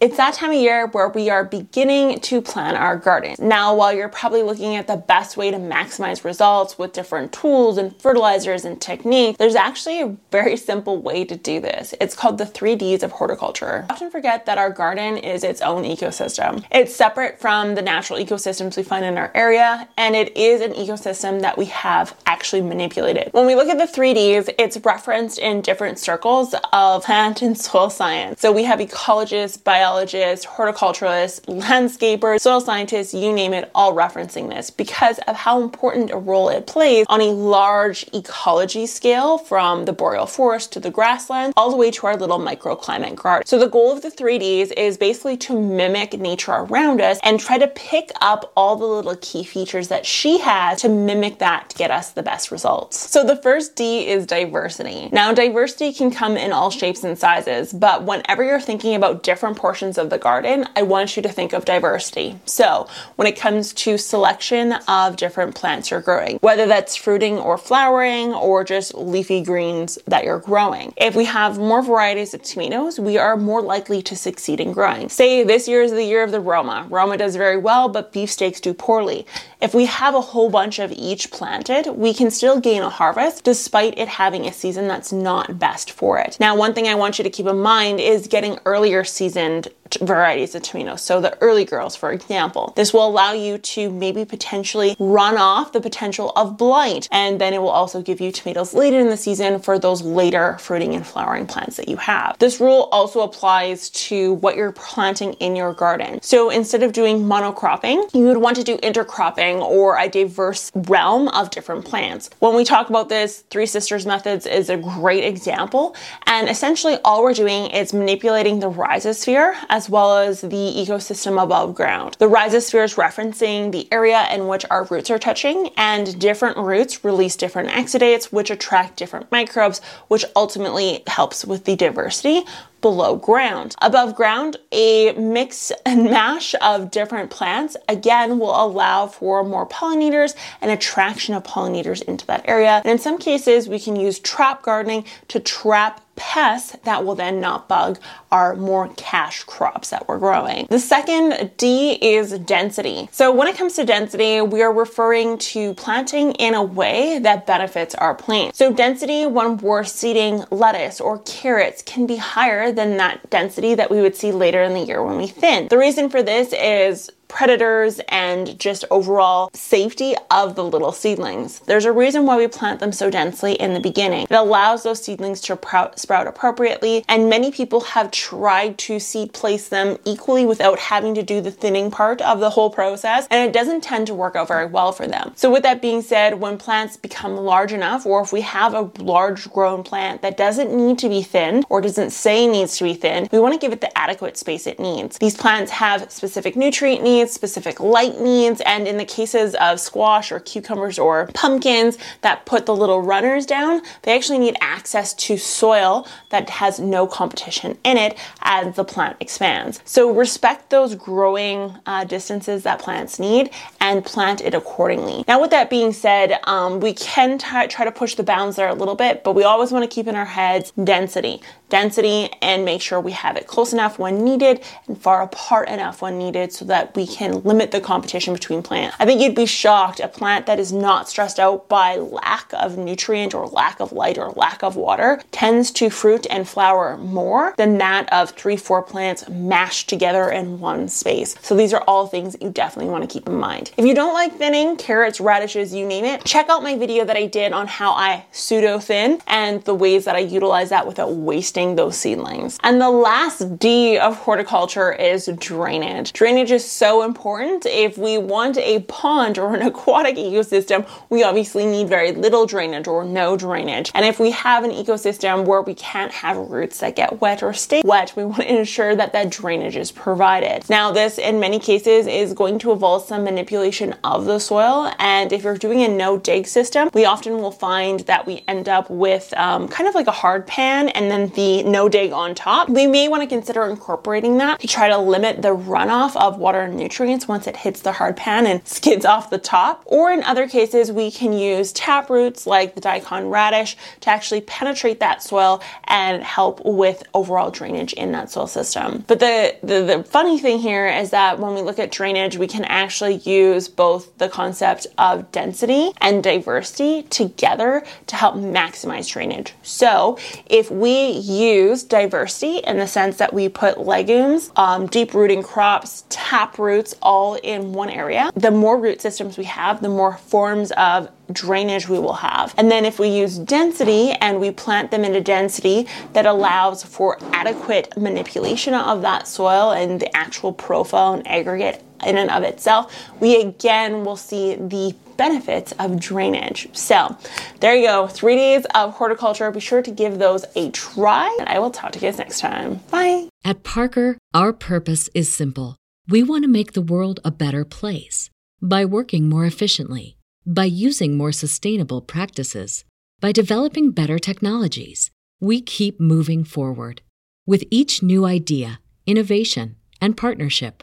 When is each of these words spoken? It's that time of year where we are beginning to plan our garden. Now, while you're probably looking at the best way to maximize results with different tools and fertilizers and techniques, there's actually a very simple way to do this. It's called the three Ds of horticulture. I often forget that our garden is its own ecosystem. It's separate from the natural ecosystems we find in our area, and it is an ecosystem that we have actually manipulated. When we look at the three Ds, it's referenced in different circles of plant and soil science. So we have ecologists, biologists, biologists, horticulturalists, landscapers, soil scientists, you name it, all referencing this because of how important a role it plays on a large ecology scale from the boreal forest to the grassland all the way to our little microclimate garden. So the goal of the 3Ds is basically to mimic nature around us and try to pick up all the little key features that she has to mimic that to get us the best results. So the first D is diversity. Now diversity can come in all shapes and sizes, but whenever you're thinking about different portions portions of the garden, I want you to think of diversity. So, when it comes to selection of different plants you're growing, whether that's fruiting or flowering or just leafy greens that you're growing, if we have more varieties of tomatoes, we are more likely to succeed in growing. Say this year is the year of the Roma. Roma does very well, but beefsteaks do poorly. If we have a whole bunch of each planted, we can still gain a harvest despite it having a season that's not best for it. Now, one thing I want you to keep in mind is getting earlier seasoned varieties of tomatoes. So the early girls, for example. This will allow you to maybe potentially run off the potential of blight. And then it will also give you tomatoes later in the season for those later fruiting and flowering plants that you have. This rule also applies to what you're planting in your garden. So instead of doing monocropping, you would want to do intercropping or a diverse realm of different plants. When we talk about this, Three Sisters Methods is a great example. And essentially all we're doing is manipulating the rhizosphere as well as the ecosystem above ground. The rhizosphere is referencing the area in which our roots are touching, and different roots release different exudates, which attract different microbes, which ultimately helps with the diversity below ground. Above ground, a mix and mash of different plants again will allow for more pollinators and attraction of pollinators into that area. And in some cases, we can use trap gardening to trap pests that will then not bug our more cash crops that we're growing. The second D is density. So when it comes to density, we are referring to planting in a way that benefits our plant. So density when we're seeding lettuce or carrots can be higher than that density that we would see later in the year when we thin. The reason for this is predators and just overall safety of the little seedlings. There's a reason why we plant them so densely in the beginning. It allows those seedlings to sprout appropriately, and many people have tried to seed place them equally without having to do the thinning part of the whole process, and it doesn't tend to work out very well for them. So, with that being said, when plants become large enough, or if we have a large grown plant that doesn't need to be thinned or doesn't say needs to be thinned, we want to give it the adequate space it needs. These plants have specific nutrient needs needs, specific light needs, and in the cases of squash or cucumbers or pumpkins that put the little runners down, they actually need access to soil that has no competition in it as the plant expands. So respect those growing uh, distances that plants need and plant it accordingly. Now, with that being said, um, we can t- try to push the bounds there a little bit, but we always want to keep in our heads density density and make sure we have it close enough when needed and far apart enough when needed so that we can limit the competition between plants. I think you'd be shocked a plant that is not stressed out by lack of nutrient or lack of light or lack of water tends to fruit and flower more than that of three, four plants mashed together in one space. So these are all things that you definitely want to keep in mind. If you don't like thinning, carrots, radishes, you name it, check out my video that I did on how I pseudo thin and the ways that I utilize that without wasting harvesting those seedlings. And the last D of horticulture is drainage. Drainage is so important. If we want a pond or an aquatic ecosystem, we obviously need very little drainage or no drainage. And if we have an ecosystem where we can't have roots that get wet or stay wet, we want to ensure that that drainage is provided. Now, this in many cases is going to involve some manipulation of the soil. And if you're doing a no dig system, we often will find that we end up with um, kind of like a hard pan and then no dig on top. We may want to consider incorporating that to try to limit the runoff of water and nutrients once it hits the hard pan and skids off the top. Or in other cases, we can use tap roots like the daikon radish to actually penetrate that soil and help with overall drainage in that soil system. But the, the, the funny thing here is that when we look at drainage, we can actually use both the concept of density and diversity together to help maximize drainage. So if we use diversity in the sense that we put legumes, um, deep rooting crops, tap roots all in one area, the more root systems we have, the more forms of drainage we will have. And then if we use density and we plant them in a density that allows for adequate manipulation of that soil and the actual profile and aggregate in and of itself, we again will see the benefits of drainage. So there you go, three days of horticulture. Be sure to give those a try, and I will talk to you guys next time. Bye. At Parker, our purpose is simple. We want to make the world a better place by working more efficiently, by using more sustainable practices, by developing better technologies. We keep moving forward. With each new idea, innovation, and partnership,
It's 0.00 0.16
that 0.16 0.32
time 0.32 0.48
of 0.48 0.56
year 0.56 0.86
where 0.86 1.10
we 1.10 1.28
are 1.28 1.44
beginning 1.44 2.20
to 2.20 2.40
plan 2.40 2.74
our 2.74 2.96
garden. 2.96 3.34
Now, 3.38 3.74
while 3.74 3.92
you're 3.92 4.08
probably 4.08 4.42
looking 4.42 4.74
at 4.76 4.86
the 4.86 4.96
best 4.96 5.36
way 5.36 5.50
to 5.50 5.58
maximize 5.58 6.24
results 6.24 6.78
with 6.78 6.94
different 6.94 7.34
tools 7.34 7.76
and 7.76 7.94
fertilizers 8.00 8.64
and 8.64 8.80
techniques, 8.80 9.36
there's 9.36 9.54
actually 9.54 10.00
a 10.00 10.16
very 10.30 10.56
simple 10.56 10.96
way 11.02 11.26
to 11.26 11.36
do 11.36 11.60
this. 11.60 11.92
It's 12.00 12.16
called 12.16 12.38
the 12.38 12.46
three 12.46 12.76
Ds 12.76 13.02
of 13.02 13.12
horticulture. 13.12 13.84
I 13.90 13.92
often 13.92 14.10
forget 14.10 14.46
that 14.46 14.56
our 14.56 14.70
garden 14.70 15.18
is 15.18 15.44
its 15.44 15.60
own 15.60 15.84
ecosystem. 15.84 16.64
It's 16.70 16.96
separate 16.96 17.38
from 17.38 17.74
the 17.74 17.82
natural 17.82 18.18
ecosystems 18.18 18.78
we 18.78 18.82
find 18.82 19.04
in 19.04 19.18
our 19.18 19.30
area, 19.34 19.86
and 19.98 20.16
it 20.16 20.34
is 20.34 20.62
an 20.62 20.72
ecosystem 20.72 21.42
that 21.42 21.58
we 21.58 21.66
have 21.66 22.16
actually 22.24 22.62
manipulated. 22.62 23.28
When 23.34 23.44
we 23.44 23.54
look 23.54 23.68
at 23.68 23.76
the 23.76 23.86
three 23.86 24.14
Ds, 24.14 24.48
it's 24.58 24.78
referenced 24.78 25.38
in 25.38 25.60
different 25.60 25.98
circles 25.98 26.54
of 26.72 27.04
plant 27.04 27.42
and 27.42 27.58
soil 27.58 27.90
science. 27.90 28.40
So 28.40 28.50
we 28.50 28.64
have 28.64 28.78
ecologists, 28.78 29.62
biologists, 29.62 29.89
biologists, 29.90 30.46
horticulturalists, 30.46 31.40
landscapers, 31.46 32.40
soil 32.42 32.60
scientists, 32.60 33.12
you 33.12 33.32
name 33.32 33.52
it, 33.52 33.68
all 33.74 33.92
referencing 33.92 34.48
this 34.48 34.70
because 34.70 35.18
of 35.26 35.34
how 35.34 35.60
important 35.60 36.12
a 36.12 36.16
role 36.16 36.48
it 36.48 36.64
plays 36.64 37.04
on 37.08 37.20
a 37.20 37.32
large 37.32 38.06
ecology 38.14 38.86
scale 38.86 39.36
from 39.36 39.86
the 39.86 39.92
boreal 39.92 40.26
forest 40.26 40.72
to 40.72 40.78
the 40.78 40.92
grassland 40.92 41.52
all 41.56 41.72
the 41.72 41.76
way 41.76 41.90
to 41.90 42.06
our 42.06 42.16
little 42.16 42.38
microclimate 42.38 43.16
garden. 43.16 43.44
So 43.44 43.58
the 43.58 43.68
goal 43.68 43.90
of 43.90 44.02
the 44.02 44.12
3Ds 44.12 44.72
is 44.76 44.96
basically 44.96 45.36
to 45.38 45.60
mimic 45.60 46.16
nature 46.16 46.52
around 46.52 47.00
us 47.00 47.18
and 47.24 47.40
try 47.40 47.58
to 47.58 47.66
pick 47.66 48.12
up 48.20 48.52
all 48.56 48.76
the 48.76 48.86
little 48.86 49.16
key 49.16 49.42
features 49.42 49.88
that 49.88 50.06
she 50.06 50.38
has 50.38 50.82
to 50.82 50.88
mimic 50.88 51.40
that 51.40 51.70
to 51.70 51.76
get 51.76 51.90
us 51.90 52.12
the 52.12 52.22
best 52.22 52.52
results. 52.52 53.10
So 53.10 53.24
the 53.26 53.36
first 53.42 53.74
D 53.74 54.06
is 54.06 54.24
diversity. 54.24 55.08
Now 55.10 55.32
diversity 55.32 55.92
can 55.92 56.12
come 56.12 56.36
in 56.36 56.52
all 56.52 56.70
shapes 56.70 57.02
and 57.02 57.18
sizes, 57.18 57.72
but 57.72 58.04
whenever 58.04 58.44
you're 58.44 58.60
thinking 58.60 58.94
about 58.94 59.24
different 59.24 59.56
portions 59.56 59.79
portions 59.80 59.96
of 59.96 60.10
the 60.10 60.18
garden, 60.18 60.66
I 60.76 60.82
want 60.82 61.16
you 61.16 61.22
to 61.22 61.30
think 61.30 61.54
of 61.54 61.64
diversity. 61.64 62.38
So, 62.44 62.86
when 63.16 63.26
it 63.26 63.34
comes 63.34 63.72
to 63.84 63.96
selection 63.96 64.74
of 64.86 65.16
different 65.16 65.54
plants 65.54 65.90
you're 65.90 66.02
growing, 66.02 66.36
whether 66.42 66.66
that's 66.66 66.96
fruiting 66.96 67.38
or 67.38 67.56
flowering 67.56 68.34
or 68.34 68.62
just 68.62 68.94
leafy 68.94 69.42
greens 69.42 69.98
that 70.06 70.24
you're 70.24 70.38
growing, 70.38 70.92
if 70.98 71.16
we 71.16 71.24
have 71.24 71.56
more 71.56 71.82
varieties 71.82 72.34
of 72.34 72.42
tomatoes, 72.42 73.00
we 73.00 73.16
are 73.16 73.38
more 73.38 73.62
likely 73.62 74.02
to 74.02 74.14
succeed 74.14 74.60
in 74.60 74.72
growing. 74.72 75.08
Say 75.08 75.44
this 75.44 75.66
year 75.66 75.80
is 75.80 75.92
the 75.92 76.04
year 76.04 76.22
of 76.22 76.30
the 76.30 76.40
Roma. 76.40 76.86
Roma 76.90 77.16
does 77.16 77.36
very 77.36 77.56
well, 77.56 77.88
but 77.88 78.12
beefsteaks 78.12 78.60
do 78.60 78.74
poorly. 78.74 79.26
If 79.62 79.74
we 79.74 79.86
have 79.86 80.14
a 80.14 80.20
whole 80.20 80.50
bunch 80.50 80.78
of 80.78 80.92
each 80.92 81.30
planted, 81.30 81.86
we 81.86 82.12
can 82.12 82.30
still 82.30 82.60
gain 82.60 82.82
a 82.82 82.90
harvest 82.90 83.44
despite 83.44 83.98
it 83.98 84.08
having 84.08 84.46
a 84.46 84.52
season 84.52 84.88
that's 84.88 85.10
not 85.10 85.58
best 85.58 85.90
for 85.90 86.18
it. 86.18 86.36
Now, 86.38 86.54
one 86.54 86.74
thing 86.74 86.86
I 86.86 86.94
want 86.94 87.18
you 87.18 87.24
to 87.24 87.30
keep 87.30 87.46
in 87.46 87.60
mind 87.60 87.98
is 88.00 88.26
getting 88.26 88.58
earlier 88.66 89.04
seasoned 89.04 89.69
varieties 90.00 90.54
of 90.54 90.62
tomatoes. 90.62 91.02
So 91.02 91.20
the 91.20 91.36
early 91.42 91.64
girls, 91.64 91.96
for 91.96 92.12
example. 92.12 92.72
This 92.76 92.92
will 92.92 93.06
allow 93.06 93.32
you 93.32 93.58
to 93.58 93.90
maybe 93.90 94.24
potentially 94.24 94.96
run 94.98 95.36
off 95.36 95.72
the 95.72 95.80
potential 95.80 96.30
of 96.36 96.56
blight. 96.56 97.08
And 97.10 97.40
then 97.40 97.54
it 97.54 97.60
will 97.60 97.68
also 97.68 98.02
give 98.02 98.20
you 98.20 98.32
tomatoes 98.32 98.74
later 98.74 98.98
in 98.98 99.08
the 99.08 99.16
season 99.16 99.58
for 99.58 99.78
those 99.78 100.02
later 100.02 100.56
fruiting 100.58 100.94
and 100.94 101.06
flowering 101.06 101.46
plants 101.46 101.76
that 101.76 101.88
you 101.88 101.96
have. 101.96 102.36
This 102.38 102.60
rule 102.60 102.88
also 102.92 103.20
applies 103.20 103.90
to 103.90 104.34
what 104.34 104.56
you're 104.56 104.72
planting 104.72 105.34
in 105.34 105.56
your 105.56 105.72
garden. 105.72 106.20
So 106.22 106.50
instead 106.50 106.82
of 106.82 106.92
doing 106.92 107.24
monocropping, 107.24 108.14
you 108.14 108.24
would 108.24 108.38
want 108.38 108.56
to 108.56 108.64
do 108.64 108.76
intercropping 108.78 109.60
or 109.60 109.98
a 109.98 110.08
diverse 110.08 110.70
realm 110.74 111.28
of 111.28 111.50
different 111.50 111.84
plants. 111.84 112.30
When 112.38 112.54
we 112.54 112.64
talk 112.64 112.90
about 112.90 113.08
this, 113.08 113.40
Three 113.50 113.66
Sisters 113.66 114.06
Methods 114.06 114.46
is 114.46 114.70
a 114.70 114.76
great 114.76 115.24
example. 115.24 115.96
And 116.26 116.48
essentially 116.48 116.98
all 117.04 117.22
we're 117.22 117.34
doing 117.34 117.66
is 117.66 117.92
manipulating 117.92 118.60
the 118.60 118.70
rhizosphere 118.70 119.49
as 119.68 119.88
well 119.88 120.16
as 120.16 120.40
the 120.40 120.48
ecosystem 120.48 121.42
above 121.42 121.74
ground. 121.74 122.16
The 122.18 122.28
rhizosphere 122.28 122.84
is 122.84 122.94
referencing 122.94 123.72
the 123.72 123.88
area 123.92 124.26
in 124.32 124.48
which 124.48 124.64
our 124.70 124.84
roots 124.84 125.10
are 125.10 125.18
touching, 125.18 125.70
and 125.76 126.18
different 126.18 126.56
roots 126.56 127.04
release 127.04 127.36
different 127.36 127.70
exudates, 127.70 128.26
which 128.26 128.50
attract 128.50 128.96
different 128.96 129.30
microbes, 129.30 129.80
which 130.08 130.24
ultimately 130.34 131.02
helps 131.06 131.44
with 131.44 131.64
the 131.64 131.76
diversity 131.76 132.44
below 132.80 133.16
ground. 133.16 133.74
Above 133.82 134.14
ground, 134.14 134.56
a 134.72 135.12
mix 135.12 135.72
and 135.84 136.04
mash 136.04 136.54
of 136.60 136.90
different 136.90 137.30
plants 137.30 137.76
again 137.88 138.38
will 138.38 138.64
allow 138.64 139.06
for 139.06 139.44
more 139.44 139.66
pollinators 139.66 140.34
and 140.60 140.70
attraction 140.70 141.34
of 141.34 141.42
pollinators 141.42 142.02
into 142.02 142.26
that 142.26 142.44
area. 142.48 142.82
And 142.84 142.92
in 142.92 142.98
some 142.98 143.18
cases, 143.18 143.68
we 143.68 143.78
can 143.78 143.96
use 143.96 144.18
trap 144.18 144.62
gardening 144.62 145.04
to 145.28 145.40
trap 145.40 146.00
pests 146.20 146.76
that 146.84 147.02
will 147.02 147.14
then 147.14 147.40
not 147.40 147.66
bug 147.66 147.98
our 148.30 148.54
more 148.54 148.88
cash 148.96 149.42
crops 149.44 149.88
that 149.88 150.06
we're 150.06 150.18
growing. 150.18 150.66
The 150.68 150.78
second 150.78 151.50
D 151.56 151.92
is 151.92 152.38
density. 152.40 153.08
So 153.10 153.34
when 153.34 153.48
it 153.48 153.56
comes 153.56 153.74
to 153.76 153.86
density, 153.86 154.42
we 154.42 154.60
are 154.60 154.72
referring 154.72 155.38
to 155.38 155.72
planting 155.74 156.32
in 156.32 156.54
a 156.54 156.62
way 156.62 157.18
that 157.20 157.46
benefits 157.46 157.94
our 157.94 158.14
plant. 158.14 158.54
So 158.54 158.70
density 158.70 159.24
when 159.24 159.56
we're 159.56 159.84
seeding 159.84 160.44
lettuce 160.50 161.00
or 161.00 161.20
carrots 161.20 161.80
can 161.80 162.06
be 162.06 162.16
higher 162.16 162.69
than 162.72 162.96
that 162.96 163.28
density 163.30 163.74
that 163.74 163.90
we 163.90 164.00
would 164.00 164.16
see 164.16 164.32
later 164.32 164.62
in 164.62 164.74
the 164.74 164.80
year 164.80 165.02
when 165.02 165.16
we 165.16 165.26
thin. 165.26 165.68
The 165.68 165.78
reason 165.78 166.08
for 166.10 166.22
this 166.22 166.52
is 166.52 167.10
predators 167.30 168.00
and 168.08 168.58
just 168.58 168.84
overall 168.90 169.50
safety 169.54 170.14
of 170.30 170.56
the 170.56 170.64
little 170.64 170.92
seedlings. 170.92 171.60
There's 171.60 171.84
a 171.86 171.92
reason 171.92 172.26
why 172.26 172.36
we 172.36 172.48
plant 172.48 172.80
them 172.80 172.92
so 172.92 173.08
densely 173.08 173.54
in 173.54 173.72
the 173.72 173.80
beginning. 173.80 174.26
It 174.28 174.34
allows 174.34 174.82
those 174.82 175.02
seedlings 175.02 175.40
to 175.42 175.58
sprout 175.96 176.26
appropriately, 176.26 177.04
and 177.08 177.30
many 177.30 177.50
people 177.50 177.80
have 177.80 178.10
tried 178.10 178.76
to 178.78 178.98
seed 178.98 179.32
place 179.32 179.68
them 179.68 179.96
equally 180.04 180.44
without 180.44 180.78
having 180.78 181.14
to 181.14 181.22
do 181.22 181.40
the 181.40 181.50
thinning 181.50 181.90
part 181.90 182.20
of 182.20 182.40
the 182.40 182.50
whole 182.50 182.70
process, 182.70 183.26
and 183.30 183.48
it 183.48 183.52
doesn't 183.52 183.82
tend 183.82 184.06
to 184.08 184.14
work 184.14 184.34
out 184.36 184.48
very 184.48 184.66
well 184.66 184.92
for 184.92 185.06
them. 185.06 185.32
So, 185.36 185.50
with 185.50 185.62
that 185.62 185.80
being 185.80 186.02
said, 186.02 186.40
when 186.40 186.58
plants 186.58 186.96
become 186.96 187.36
large 187.36 187.72
enough, 187.72 188.04
or 188.04 188.22
if 188.22 188.32
we 188.32 188.40
have 188.40 188.74
a 188.74 188.90
large 188.98 189.50
grown 189.52 189.82
plant 189.82 190.22
that 190.22 190.36
doesn't 190.36 190.74
need 190.74 190.98
to 190.98 191.08
be 191.08 191.22
thinned 191.22 191.64
or 191.68 191.80
doesn't 191.80 192.10
say 192.10 192.46
needs 192.46 192.76
to 192.78 192.84
be 192.84 192.94
thinned, 192.94 193.28
we 193.30 193.38
want 193.38 193.54
to 193.54 193.60
give 193.60 193.72
it 193.72 193.80
the 193.80 193.96
adequate 193.96 194.36
space 194.36 194.66
it 194.66 194.80
needs. 194.80 195.18
These 195.18 195.36
plants 195.36 195.70
have 195.72 196.10
specific 196.10 196.56
nutrient 196.56 197.02
needs 197.02 197.19
needs, 197.20 197.32
specific 197.32 197.80
light 197.80 198.20
needs, 198.20 198.60
and 198.62 198.86
in 198.86 198.96
the 198.96 199.04
cases 199.04 199.54
of 199.56 199.80
squash 199.80 200.32
or 200.32 200.40
cucumbers 200.40 200.98
or 200.98 201.28
pumpkins 201.34 201.98
that 202.22 202.46
put 202.46 202.66
the 202.66 202.74
little 202.74 203.02
runners 203.02 203.46
down, 203.46 203.82
they 204.02 204.14
actually 204.14 204.38
need 204.38 204.56
access 204.60 205.14
to 205.14 205.36
soil 205.36 206.06
that 206.30 206.48
has 206.50 206.80
no 206.80 207.06
competition 207.06 207.76
in 207.84 207.96
it 207.96 208.18
as 208.42 208.74
the 208.76 208.84
plant 208.84 209.16
expands. 209.20 209.80
So 209.84 210.12
respect 210.12 210.70
those 210.70 210.94
growing 210.94 211.74
uh, 211.86 212.04
distances 212.04 212.62
that 212.62 212.78
plants 212.78 213.18
need 213.18 213.50
and 213.80 214.04
plant 214.04 214.40
it 214.40 214.54
accordingly. 214.54 215.24
Now, 215.28 215.40
with 215.40 215.50
that 215.50 215.70
being 215.70 215.92
said, 215.92 216.38
um, 216.44 216.80
we 216.80 216.94
can 216.94 217.38
t- 217.38 217.66
try 217.68 217.84
to 217.84 217.92
push 217.92 218.14
the 218.14 218.22
bounds 218.22 218.56
there 218.56 218.68
a 218.68 218.74
little 218.74 218.94
bit, 218.94 219.24
but 219.24 219.34
we 219.34 219.44
always 219.44 219.72
want 219.72 219.88
to 219.88 219.94
keep 219.94 220.06
in 220.06 220.14
our 220.14 220.24
heads 220.24 220.72
density 220.82 221.42
density 221.70 222.28
and 222.42 222.64
make 222.64 222.82
sure 222.82 223.00
we 223.00 223.12
have 223.12 223.36
it 223.36 223.46
close 223.46 223.72
enough 223.72 223.98
when 223.98 224.22
needed 224.24 224.62
and 224.86 225.00
far 225.00 225.22
apart 225.22 225.68
enough 225.68 226.02
when 226.02 226.18
needed 226.18 226.52
so 226.52 226.64
that 226.66 226.94
we 226.94 227.06
can 227.06 227.42
limit 227.42 227.70
the 227.70 227.80
competition 227.80 228.34
between 228.34 228.62
plants. 228.62 228.96
I 228.98 229.06
think 229.06 229.20
you'd 229.20 229.34
be 229.34 229.46
shocked 229.46 230.00
a 230.00 230.08
plant 230.08 230.46
that 230.46 230.58
is 230.58 230.72
not 230.72 231.08
stressed 231.08 231.38
out 231.38 231.68
by 231.68 231.96
lack 231.96 232.52
of 232.52 232.76
nutrient 232.76 233.34
or 233.34 233.46
lack 233.46 233.80
of 233.80 233.92
light 233.92 234.18
or 234.18 234.30
lack 234.30 234.62
of 234.62 234.76
water 234.76 235.22
tends 235.30 235.70
to 235.72 235.88
fruit 235.88 236.26
and 236.28 236.48
flower 236.48 236.96
more 236.98 237.54
than 237.56 237.78
that 237.78 238.12
of 238.12 238.30
three, 238.30 238.56
four 238.56 238.82
plants 238.82 239.28
mashed 239.28 239.88
together 239.88 240.30
in 240.30 240.58
one 240.58 240.88
space. 240.88 241.36
So 241.40 241.54
these 241.54 241.72
are 241.72 241.82
all 241.82 242.06
things 242.06 242.32
that 242.32 242.42
you 242.42 242.50
definitely 242.50 242.90
want 242.90 243.08
to 243.08 243.12
keep 243.12 243.28
in 243.28 243.36
mind. 243.36 243.70
If 243.76 243.86
you 243.86 243.94
don't 243.94 244.14
like 244.14 244.34
thinning, 244.34 244.76
carrots, 244.76 245.20
radishes, 245.20 245.72
you 245.72 245.86
name 245.86 246.04
it, 246.04 246.24
check 246.24 246.48
out 246.48 246.62
my 246.62 246.76
video 246.76 247.04
that 247.04 247.16
I 247.16 247.26
did 247.26 247.52
on 247.52 247.66
how 247.66 247.92
I 247.92 248.24
pseudo 248.32 248.78
thin 248.80 249.20
and 249.26 249.62
the 249.64 249.74
ways 249.74 250.04
that 250.06 250.16
I 250.16 250.20
utilize 250.20 250.70
that 250.70 250.86
without 250.86 251.12
wasting 251.12 251.59
harvesting 251.60 251.76
those 251.76 251.96
seedlings. 251.96 252.58
And 252.62 252.80
the 252.80 252.90
last 252.90 253.58
D 253.58 253.98
of 253.98 254.16
horticulture 254.16 254.92
is 254.92 255.30
drainage. 255.38 256.12
Drainage 256.12 256.50
is 256.50 256.68
so 256.68 257.02
important. 257.02 257.66
If 257.66 257.98
we 257.98 258.18
want 258.18 258.56
a 258.58 258.80
pond 258.80 259.38
or 259.38 259.54
an 259.54 259.62
aquatic 259.66 260.16
ecosystem, 260.16 260.86
we 261.10 261.22
obviously 261.22 261.66
need 261.66 261.88
very 261.88 262.12
little 262.12 262.46
drainage 262.46 262.88
or 262.88 263.04
no 263.04 263.36
drainage. 263.36 263.90
And 263.94 264.04
if 264.04 264.18
we 264.18 264.30
have 264.32 264.64
an 264.64 264.70
ecosystem 264.70 265.44
where 265.44 265.62
we 265.62 265.74
can't 265.74 266.12
have 266.12 266.36
roots 266.36 266.80
that 266.80 266.96
get 266.96 267.20
wet 267.20 267.42
or 267.42 267.52
stay 267.52 267.82
wet, 267.84 268.12
we 268.16 268.24
want 268.24 268.42
to 268.42 268.58
ensure 268.58 268.96
that 268.96 269.12
that 269.12 269.30
drainage 269.30 269.76
is 269.76 269.92
provided. 269.92 270.68
Now, 270.68 270.92
this 270.92 271.18
in 271.18 271.40
many 271.40 271.58
cases 271.58 272.06
is 272.06 272.32
going 272.32 272.58
to 272.60 272.72
involve 272.72 273.04
some 273.04 273.24
manipulation 273.24 273.94
of 274.04 274.24
the 274.24 274.38
soil. 274.38 274.92
And 274.98 275.32
if 275.32 275.44
you're 275.44 275.58
doing 275.58 275.82
a 275.82 275.88
no 275.88 276.18
dig 276.18 276.46
system, 276.46 276.90
we 276.94 277.04
often 277.04 277.38
will 277.38 277.52
find 277.52 278.00
that 278.00 278.26
we 278.26 278.42
end 278.48 278.68
up 278.68 278.90
with 278.90 279.32
um, 279.36 279.68
kind 279.68 279.88
of 279.88 279.94
like 279.94 280.06
a 280.06 280.12
hard 280.12 280.46
pan 280.46 280.88
and 280.90 281.10
then 281.10 281.28
no 281.58 281.88
dig 281.88 282.12
on 282.12 282.34
top. 282.34 282.68
We 282.68 282.86
may 282.86 283.08
want 283.08 283.22
to 283.22 283.28
consider 283.28 283.64
incorporating 283.64 284.38
that 284.38 284.60
to 284.60 284.66
try 284.66 284.88
to 284.88 284.98
limit 284.98 285.42
the 285.42 285.54
runoff 285.54 286.16
of 286.16 286.38
water 286.38 286.60
and 286.60 286.76
nutrients 286.76 287.28
once 287.28 287.46
it 287.46 287.56
hits 287.56 287.80
the 287.80 287.92
hard 287.92 288.16
pan 288.16 288.46
and 288.46 288.66
skids 288.76 289.04
off 289.04 289.30
the 289.30 289.38
top. 289.38 289.82
Or 289.86 290.10
in 290.12 290.22
other 290.22 290.48
cases, 290.48 290.90
we 290.92 291.10
can 291.10 291.32
use 291.32 291.72
tap 291.72 292.10
roots 292.10 292.46
like 292.46 292.74
the 292.74 292.80
daikon 292.80 293.28
radish 293.28 293.76
to 294.00 294.10
actually 294.10 294.42
penetrate 294.42 295.00
that 295.00 295.22
soil 295.22 295.62
and 295.84 296.22
help 296.22 296.60
with 296.64 297.02
overall 297.14 297.50
drainage 297.50 297.92
in 297.94 298.12
that 298.12 298.30
soil 298.30 298.46
system. 298.46 299.04
But 299.06 299.20
the, 299.20 299.56
the, 299.62 299.82
the 299.82 300.04
funny 300.04 300.38
thing 300.38 300.58
here 300.58 300.86
is 300.86 301.10
that 301.10 301.38
when 301.38 301.54
we 301.54 301.62
look 301.62 301.78
at 301.78 301.90
drainage, 301.90 302.36
we 302.36 302.46
can 302.46 302.64
actually 302.64 303.16
use 303.16 303.68
both 303.68 304.16
the 304.18 304.28
concept 304.28 304.86
of 304.98 305.30
density 305.32 305.92
and 306.00 306.22
diversity 306.22 307.02
together 307.04 307.82
to 308.06 308.16
help 308.16 308.34
maximize 308.36 309.10
drainage. 309.10 309.54
So 309.62 310.18
if 310.46 310.70
we 310.70 311.10
use 311.40 311.82
diversity 311.82 312.58
in 312.58 312.78
the 312.78 312.86
sense 312.86 313.16
that 313.18 313.32
we 313.32 313.48
put 313.48 313.80
legumes, 313.80 314.50
um, 314.56 314.86
deep 314.86 315.14
rooting 315.14 315.42
crops, 315.42 316.04
tap 316.08 316.58
roots 316.58 316.94
all 317.02 317.34
in 317.36 317.72
one 317.72 317.90
area, 317.90 318.30
the 318.34 318.50
more 318.50 318.78
root 318.78 319.00
systems 319.00 319.38
we 319.38 319.44
have, 319.44 319.82
the 319.82 319.88
more 319.88 320.16
forms 320.16 320.70
of 320.72 321.10
drainage 321.32 321.88
we 321.88 321.98
will 321.98 322.14
have. 322.14 322.54
And 322.56 322.70
then 322.70 322.84
if 322.84 322.98
we 322.98 323.08
use 323.08 323.38
density 323.38 324.12
and 324.12 324.40
we 324.40 324.50
plant 324.50 324.90
them 324.90 325.04
in 325.04 325.14
a 325.14 325.20
density 325.20 325.86
that 326.12 326.26
allows 326.26 326.82
for 326.82 327.18
adequate 327.32 327.96
manipulation 327.96 328.74
of 328.74 329.02
that 329.02 329.28
soil 329.28 329.72
and 329.72 330.00
the 330.00 330.14
actual 330.16 330.52
profile 330.52 331.14
and 331.14 331.26
aggregate 331.26 331.82
in 332.04 332.16
and 332.16 332.30
of 332.30 332.42
itself, 332.42 333.10
we 333.20 333.40
again 333.40 334.04
will 334.04 334.16
see 334.16 334.56
the 334.56 334.94
benefits 335.20 335.72
of 335.72 336.00
drainage. 336.00 336.66
So 336.72 337.14
there 337.60 337.74
you 337.74 337.86
go, 337.86 338.06
three 338.06 338.36
days 338.36 338.64
of 338.74 338.94
horticulture. 338.94 339.50
Be 339.50 339.60
sure 339.60 339.82
to 339.82 339.90
give 339.90 340.18
those 340.18 340.46
a 340.56 340.70
try, 340.70 341.36
and 341.38 341.46
I 341.46 341.58
will 341.58 341.70
talk 341.70 341.92
to 341.92 341.98
you 341.98 342.06
guys 342.08 342.16
next 342.16 342.40
time. 342.40 342.80
Bye. 342.90 343.28
At 343.44 343.62
Parker, 343.62 344.16
our 344.32 344.54
purpose 344.54 345.10
is 345.14 345.30
simple. 345.30 345.76
We 346.08 346.22
want 346.22 346.44
to 346.44 346.56
make 346.58 346.72
the 346.72 346.88
world 346.94 347.20
a 347.22 347.30
better 347.30 347.66
place 347.66 348.30
by 348.62 348.86
working 348.86 349.28
more 349.28 349.44
efficiently, 349.44 350.16
by 350.46 350.64
using 350.64 351.18
more 351.18 351.32
sustainable 351.32 352.00
practices, 352.00 352.84
by 353.20 353.30
developing 353.30 353.90
better 353.90 354.18
technologies. 354.18 355.10
We 355.38 355.60
keep 355.60 356.00
moving 356.00 356.44
forward. 356.44 357.02
With 357.46 357.64
each 357.70 358.02
new 358.02 358.24
idea, 358.24 358.80
innovation, 359.06 359.76
and 360.00 360.16
partnership, 360.16 360.82